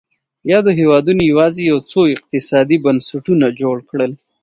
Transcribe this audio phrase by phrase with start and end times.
[0.51, 4.11] یادو هېوادونو یوازې یو څو اقتصادي بنسټونه جوړ کړل.